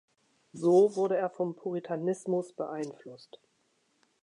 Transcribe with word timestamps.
So 0.51 0.95
wurde 0.95 1.15
er 1.15 1.29
vom 1.29 1.55
Puritanismus 1.55 2.53
beeinflusst. 2.53 3.39